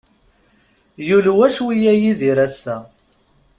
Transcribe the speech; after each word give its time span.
Yulwa 1.07 1.47
cwiya 1.55 1.93
Yidir 2.01 2.37
ass-a. 2.45 2.75